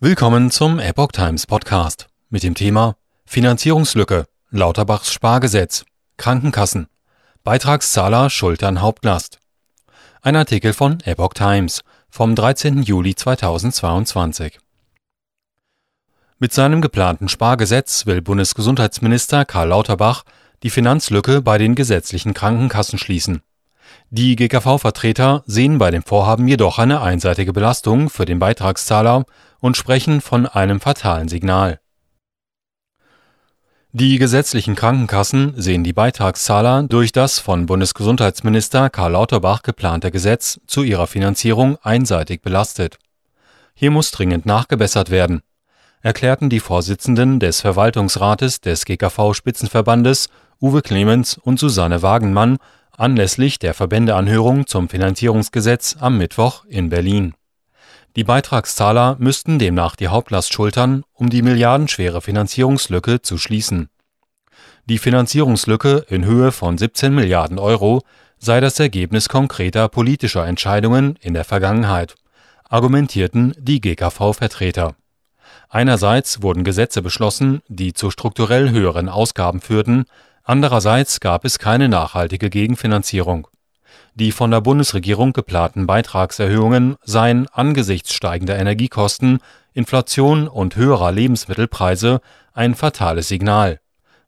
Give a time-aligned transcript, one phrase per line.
[0.00, 5.84] Willkommen zum Epoch Times Podcast mit dem Thema Finanzierungslücke, Lauterbachs Spargesetz,
[6.16, 6.88] Krankenkassen,
[7.44, 9.38] Beitragszahler schultern Hauptlast.
[10.20, 12.82] Ein Artikel von Epoch Times vom 13.
[12.82, 14.58] Juli 2022.
[16.40, 20.24] Mit seinem geplanten Spargesetz will Bundesgesundheitsminister Karl Lauterbach
[20.64, 23.42] die Finanzlücke bei den gesetzlichen Krankenkassen schließen.
[24.10, 29.24] Die GKV-Vertreter sehen bei dem Vorhaben jedoch eine einseitige Belastung für den Beitragszahler
[29.60, 31.80] und sprechen von einem fatalen Signal.
[33.96, 40.82] Die gesetzlichen Krankenkassen sehen die Beitragszahler durch das von Bundesgesundheitsminister Karl Lauterbach geplante Gesetz zu
[40.82, 42.98] ihrer Finanzierung einseitig belastet.
[43.72, 45.42] Hier muss dringend nachgebessert werden,
[46.02, 50.28] erklärten die Vorsitzenden des Verwaltungsrates des GKV-Spitzenverbandes
[50.60, 52.58] Uwe Clemens und Susanne Wagenmann
[52.96, 57.34] anlässlich der Verbändeanhörung zum Finanzierungsgesetz am Mittwoch in Berlin.
[58.16, 63.88] Die Beitragszahler müssten demnach die Hauptlast schultern, um die milliardenschwere Finanzierungslücke zu schließen.
[64.86, 68.02] Die Finanzierungslücke in Höhe von 17 Milliarden Euro
[68.38, 72.14] sei das Ergebnis konkreter politischer Entscheidungen in der Vergangenheit,
[72.68, 74.94] argumentierten die GKV-Vertreter.
[75.68, 80.04] Einerseits wurden Gesetze beschlossen, die zu strukturell höheren Ausgaben führten,
[80.44, 83.48] Andererseits gab es keine nachhaltige Gegenfinanzierung.
[84.14, 89.38] Die von der Bundesregierung geplanten Beitragserhöhungen seien angesichts steigender Energiekosten,
[89.72, 92.20] Inflation und höherer Lebensmittelpreise
[92.52, 93.80] ein fatales Signal,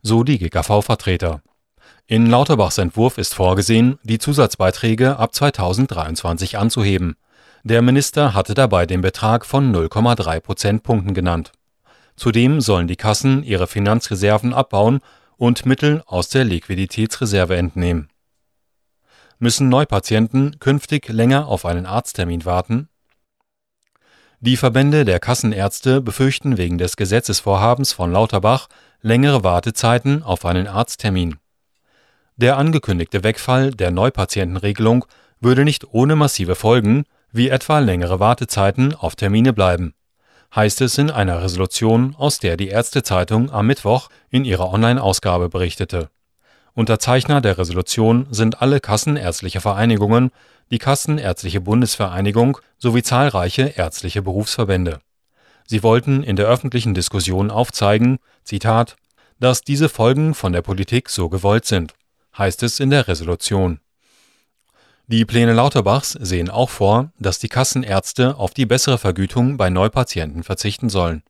[0.03, 1.43] so die GKV-Vertreter.
[2.07, 7.17] In Lauterbachs Entwurf ist vorgesehen, die Zusatzbeiträge ab 2023 anzuheben.
[7.63, 11.53] Der Minister hatte dabei den Betrag von 0,3 Prozentpunkten genannt.
[12.17, 15.01] Zudem sollen die Kassen ihre Finanzreserven abbauen
[15.37, 18.09] und Mittel aus der Liquiditätsreserve entnehmen.
[19.39, 22.89] Müssen Neupatienten künftig länger auf einen Arzttermin warten?
[24.41, 28.69] Die Verbände der Kassenärzte befürchten wegen des Gesetzesvorhabens von Lauterbach
[29.01, 31.37] längere Wartezeiten auf einen Arzttermin.
[32.37, 35.07] Der angekündigte Wegfall der Neupatientenregelung
[35.41, 39.96] würde nicht ohne massive Folgen, wie etwa längere Wartezeiten auf Termine bleiben
[40.57, 46.09] heißt es in einer Resolution, aus der die Ärztezeitung am Mittwoch in ihrer Online-Ausgabe berichtete.
[46.73, 50.31] Unterzeichner der Resolution sind alle kassenärztliche Vereinigungen,
[50.71, 54.99] die Kassenärztliche Bundesvereinigung sowie zahlreiche ärztliche Berufsverbände.
[55.67, 58.97] Sie wollten in der öffentlichen Diskussion aufzeigen, Zitat,
[59.39, 61.95] dass diese Folgen von der Politik so gewollt sind,
[62.37, 63.81] heißt es in der Resolution.
[65.09, 70.43] Die Pläne Lauterbachs sehen auch vor, dass die Kassenärzte auf die bessere Vergütung bei Neupatienten
[70.43, 71.23] verzichten sollen.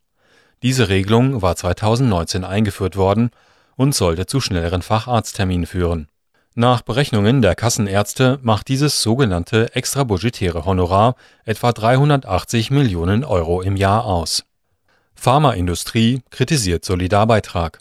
[0.63, 3.31] Diese Regelung war 2019 eingeführt worden
[3.77, 6.09] und sollte zu schnelleren Facharztterminen führen.
[6.55, 14.07] Nach Berechnungen der Kassenärzte macht dieses sogenannte extrabudgetäre Honorar etwa 380 Millionen Euro im Jahr
[14.07, 14.45] aus.
[15.15, 17.81] Pharmaindustrie kritisiert Solidarbeitrag.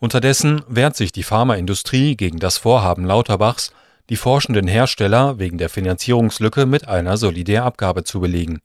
[0.00, 3.70] Unterdessen wehrt sich die Pharmaindustrie gegen das Vorhaben Lauterbachs,
[4.12, 8.60] die forschenden Hersteller wegen der Finanzierungslücke mit einer Solidärabgabe zu belegen.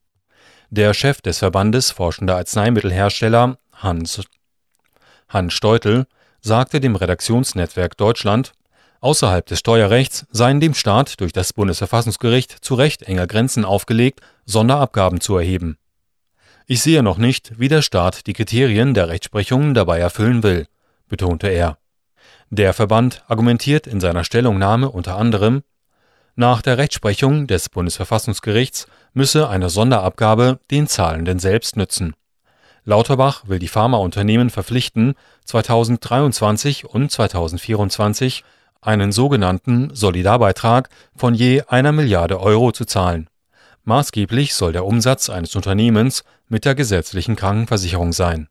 [0.71, 4.23] Der Chef des Verbandes forschender Arzneimittelhersteller, Hans,
[5.29, 6.05] Hans Steutel,
[6.41, 8.51] sagte dem Redaktionsnetzwerk Deutschland,
[8.99, 15.21] außerhalb des Steuerrechts seien dem Staat durch das Bundesverfassungsgericht zu Recht enger Grenzen aufgelegt, Sonderabgaben
[15.21, 15.77] zu erheben.
[16.65, 20.67] Ich sehe noch nicht, wie der Staat die Kriterien der Rechtsprechung dabei erfüllen will,
[21.07, 21.77] betonte er.
[22.49, 25.63] Der Verband argumentiert in seiner Stellungnahme unter anderem,
[26.35, 32.13] nach der Rechtsprechung des Bundesverfassungsgerichts müsse eine Sonderabgabe den Zahlenden selbst nützen.
[32.85, 35.15] Lauterbach will die Pharmaunternehmen verpflichten,
[35.45, 38.43] 2023 und 2024
[38.81, 43.27] einen sogenannten Solidarbeitrag von je einer Milliarde Euro zu zahlen.
[43.83, 48.47] Maßgeblich soll der Umsatz eines Unternehmens mit der gesetzlichen Krankenversicherung sein